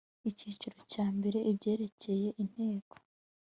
icyiciro 0.29 0.77
cya 0.91 1.05
mbere 1.17 1.39
ibyerekeye 1.51 2.29
inteko 2.43 2.95